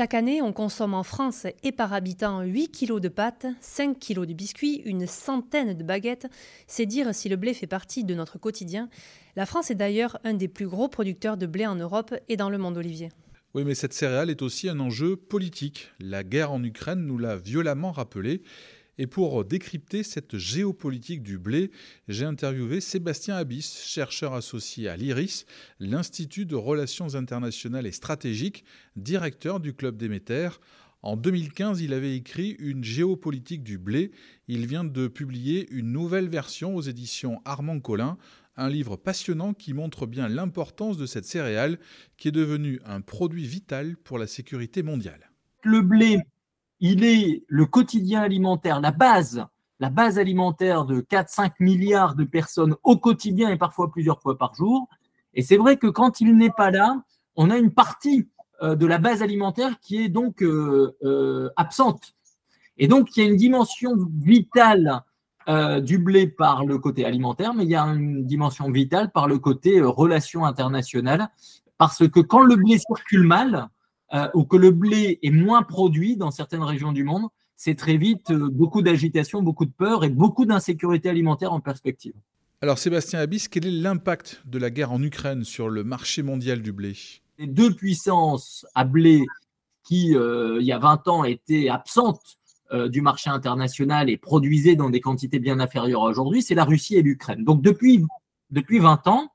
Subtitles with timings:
[0.00, 4.24] Chaque année, on consomme en France et par habitant 8 kg de pâtes, 5 kg
[4.24, 6.26] de biscuits, une centaine de baguettes.
[6.66, 8.88] C'est dire si le blé fait partie de notre quotidien.
[9.36, 12.48] La France est d'ailleurs un des plus gros producteurs de blé en Europe et dans
[12.48, 13.10] le monde olivier.
[13.52, 15.90] Oui, mais cette céréale est aussi un enjeu politique.
[16.00, 18.40] La guerre en Ukraine nous l'a violemment rappelé.
[19.02, 21.70] Et pour décrypter cette géopolitique du blé,
[22.06, 25.46] j'ai interviewé Sébastien Abyss, chercheur associé à l'IRIS,
[25.78, 28.62] l'Institut de Relations internationales et stratégiques,
[28.96, 30.50] directeur du Club Déméter.
[31.00, 34.10] En 2015, il avait écrit Une géopolitique du blé.
[34.48, 38.18] Il vient de publier une nouvelle version aux éditions Armand Collin,
[38.58, 41.78] un livre passionnant qui montre bien l'importance de cette céréale
[42.18, 45.30] qui est devenue un produit vital pour la sécurité mondiale.
[45.62, 46.18] Le blé
[46.80, 49.46] il est le quotidien alimentaire, la base,
[49.78, 54.54] la base alimentaire de 4-5 milliards de personnes au quotidien et parfois plusieurs fois par
[54.54, 54.88] jour.
[55.34, 57.02] Et c'est vrai que quand il n'est pas là,
[57.36, 58.28] on a une partie
[58.62, 62.14] euh, de la base alimentaire qui est donc euh, euh, absente.
[62.76, 65.02] Et donc, il y a une dimension vitale
[65.82, 69.40] du blé par le côté alimentaire, mais il y a une dimension vitale par le
[69.40, 71.28] côté relations internationales.
[71.76, 73.68] Parce que quand le blé circule mal,
[74.12, 77.96] euh, ou que le blé est moins produit dans certaines régions du monde, c'est très
[77.96, 82.14] vite euh, beaucoup d'agitation, beaucoup de peur et beaucoup d'insécurité alimentaire en perspective.
[82.60, 86.60] Alors Sébastien Abyss, quel est l'impact de la guerre en Ukraine sur le marché mondial
[86.60, 86.94] du blé?
[87.38, 89.24] Les deux puissances à blé
[89.84, 92.36] qui, euh, il y a 20 ans, étaient absentes
[92.88, 97.02] du marché international et produisaient dans des quantités bien inférieures aujourd'hui, c'est la Russie et
[97.02, 97.42] l'Ukraine.
[97.42, 98.04] Donc depuis,
[98.50, 99.32] depuis 20 ans,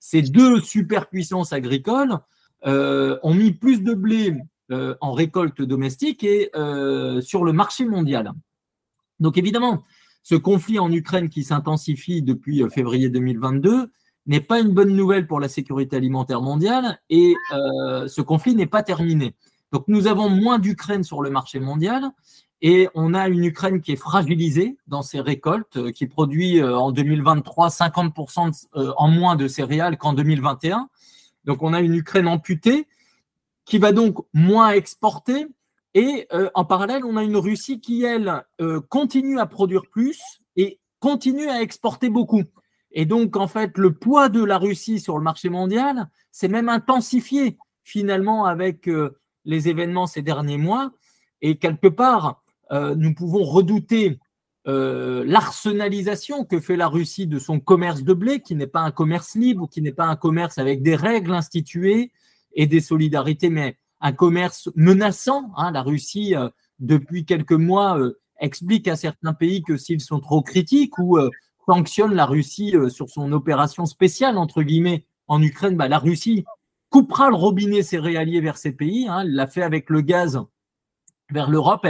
[0.00, 2.16] ces deux superpuissances agricoles euh,
[2.64, 4.34] ont mis plus de blé
[4.70, 8.34] euh, en récolte domestique et euh, sur le marché mondial.
[9.18, 9.82] Donc évidemment,
[10.22, 13.90] ce conflit en Ukraine qui s'intensifie depuis février 2022
[14.26, 18.82] n'est pas une bonne nouvelle pour la sécurité alimentaire mondiale et ce conflit n'est pas
[18.82, 19.34] terminé.
[19.72, 22.10] Donc nous avons moins d'Ukraine sur le marché mondial
[22.60, 27.68] et on a une Ukraine qui est fragilisée dans ses récoltes, qui produit en 2023
[27.68, 30.90] 50% en moins de céréales qu'en 2021.
[31.48, 32.86] Donc on a une Ukraine amputée
[33.64, 35.46] qui va donc moins exporter.
[35.94, 40.20] Et euh, en parallèle, on a une Russie qui, elle, euh, continue à produire plus
[40.56, 42.42] et continue à exporter beaucoup.
[42.92, 46.68] Et donc, en fait, le poids de la Russie sur le marché mondial s'est même
[46.68, 50.92] intensifié finalement avec euh, les événements ces derniers mois.
[51.40, 54.18] Et quelque part, nous pouvons redouter
[54.66, 58.90] euh, l'arsenalisation que fait la Russie de son commerce de blé, qui n'est pas un
[58.90, 62.12] commerce libre qui n'est pas un commerce avec des règles instituées
[62.54, 65.50] et des solidarités, mais un commerce menaçant.
[65.56, 65.70] Hein.
[65.70, 66.48] La Russie, euh,
[66.80, 71.18] depuis quelques mois, euh, explique à certains pays que s'ils sont trop critiques ou
[71.66, 76.44] sanctionne la Russie sur son opération spéciale, entre guillemets, en Ukraine, bah, la Russie
[76.88, 79.08] coupera le robinet céréalier vers ces pays.
[79.08, 79.20] Hein.
[79.22, 80.40] Elle l'a fait avec le gaz
[81.30, 81.86] vers l'Europe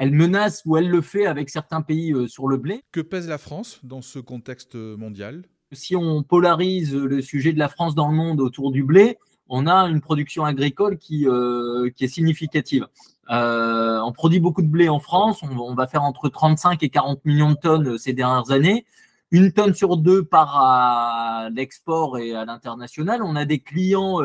[0.00, 2.82] elle menace ou elle le fait avec certains pays euh, sur le blé.
[2.90, 5.44] Que pèse la France dans ce contexte mondial?
[5.72, 9.18] Si on polarise le sujet de la France dans le monde autour du blé,
[9.50, 12.86] on a une production agricole qui, euh, qui est significative.
[13.28, 17.22] Euh, on produit beaucoup de blé en France, on, va faire entre 35 et 40
[17.26, 18.86] millions de tonnes ces dernières années.
[19.30, 23.22] Une tonne sur deux part à l'export et à l'international.
[23.22, 24.18] On a des clients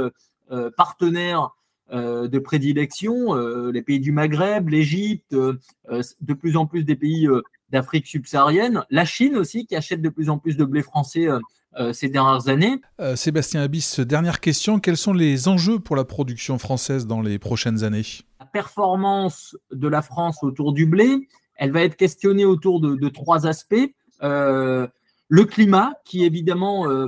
[0.77, 1.47] partenaires euh,
[1.91, 5.57] de prédilection, euh, les pays du Maghreb, l'Égypte, euh,
[6.21, 7.27] de plus en plus des pays
[7.69, 11.27] d'Afrique subsaharienne, la Chine aussi qui achète de plus en plus de blé français
[11.91, 12.79] ces dernières années.
[13.15, 17.83] Sébastien Abyss, dernière question, quels sont les enjeux pour la production française dans les prochaines
[17.83, 18.05] années?
[18.39, 23.09] La performance de la France autour du blé, elle va être questionnée autour de, de
[23.09, 23.91] trois aspects.
[24.21, 27.07] le climat, qui évidemment euh,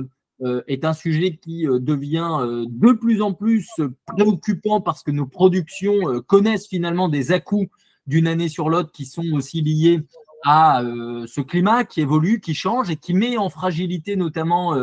[0.66, 3.68] est un sujet qui euh, devient euh, de plus en plus
[4.06, 7.40] préoccupant parce que nos productions connaissent finalement des à
[8.06, 10.00] d'une année sur l'autre qui sont aussi liés
[10.44, 10.82] à
[11.26, 14.74] ce climat qui évolue, qui change et qui met en fragilité notamment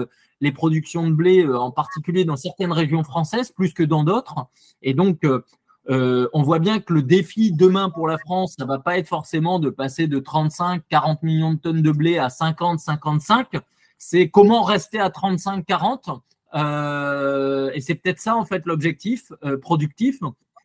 [0.42, 4.48] les productions de blé, en particulier dans certaines régions françaises, plus que dans d'autres.
[4.84, 5.26] Et donc,
[5.88, 9.60] on voit bien que le défi demain pour la France, ça va pas être forcément
[9.60, 13.48] de passer de 35, 40 millions de tonnes de blé à 50, 55
[13.98, 16.20] c'est comment rester à 35-40.
[16.56, 20.20] Euh, et c'est peut-être ça, en fait, l'objectif euh, productif.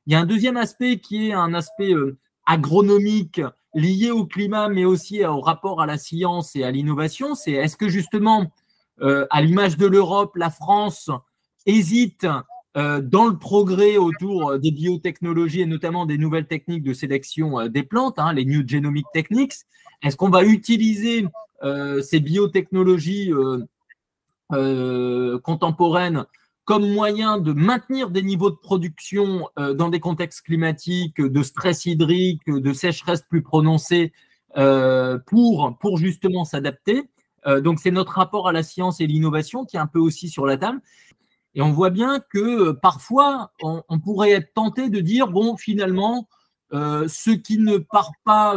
[0.06, 3.40] Il y a un deuxième aspect qui est un aspect euh, agronomique
[3.74, 7.34] lié au climat, mais aussi au rapport à la science et à l'innovation.
[7.34, 8.50] C'est est-ce que justement,
[9.00, 11.08] à l'image de l'Europe, la France
[11.66, 12.26] hésite
[12.74, 18.18] dans le progrès autour des biotechnologies et notamment des nouvelles techniques de sélection des plantes,
[18.18, 19.54] hein, les New Genomic Techniques
[20.02, 21.26] Est-ce qu'on va utiliser
[21.62, 23.64] euh, ces biotechnologies euh,
[24.52, 26.24] euh, contemporaines
[26.64, 31.84] comme moyen de maintenir des niveaux de production euh, dans des contextes climatiques de stress
[31.84, 34.12] hydrique, de sécheresse plus prononcée,
[34.56, 37.08] euh, pour, pour justement s'adapter?
[37.46, 40.28] Euh, donc c'est notre rapport à la science et l'innovation qui est un peu aussi
[40.28, 40.80] sur la table.
[41.54, 46.28] Et on voit bien que parfois, on, pourrait être tenté de dire, bon, finalement,
[46.72, 48.54] ce qui ne part pas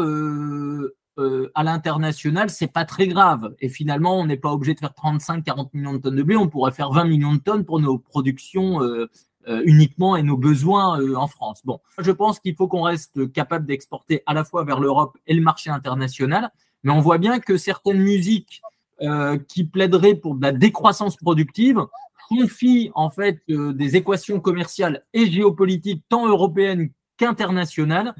[1.20, 3.54] euh, à l'international, c'est pas très grave.
[3.60, 6.50] Et finalement, on n'est pas obligé de faire 35-40 millions de tonnes de blé, on
[6.50, 9.08] pourrait faire 20 millions de tonnes pour nos productions euh,
[9.48, 11.62] euh, uniquement et nos besoins en France.
[11.66, 15.36] Bon, je pense qu'il faut qu'on reste capable d'exporter à la fois vers l'Europe et
[15.36, 16.50] le marché international,
[16.82, 18.62] mais on voit bien que certaines musiques
[19.50, 21.82] qui plaideraient pour de la décroissance productive
[22.38, 28.14] confient en fait des équations commerciales et géopolitiques tant européennes qu'internationales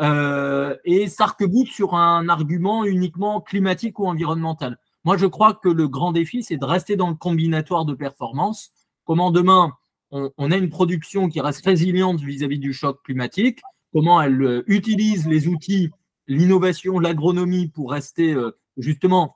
[0.00, 4.78] euh, et sarc sur un argument uniquement climatique ou environnemental.
[5.04, 8.70] Moi, je crois que le grand défi, c'est de rester dans le combinatoire de performance.
[9.04, 9.72] Comment demain,
[10.10, 13.60] on, a une production qui reste résiliente vis-à-vis du choc climatique,
[13.92, 15.90] comment elle euh, utilise les outils,
[16.26, 19.34] l'innovation, l'agronomie pour rester euh, justement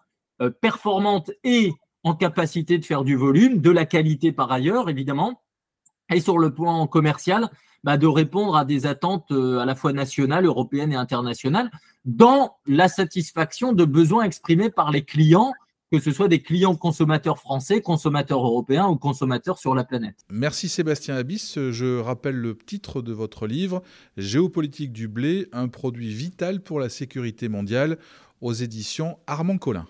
[0.60, 1.72] performante et
[2.06, 5.42] en capacité de faire du volume, de la qualité par ailleurs, évidemment.
[6.14, 7.50] Et sur le point commercial,
[7.82, 11.68] bah, de répondre à des attentes euh, à la fois nationales, européennes et internationales,
[12.04, 15.52] dans la satisfaction de besoins exprimés par les clients,
[15.90, 20.24] que ce soit des clients consommateurs français, consommateurs européens ou consommateurs sur la planète.
[20.30, 21.58] Merci Sébastien Abyss.
[21.72, 23.82] Je rappelle le titre de votre livre,
[24.16, 27.98] Géopolitique du blé, un produit vital pour la sécurité mondiale,
[28.40, 29.88] aux éditions Armand Collin.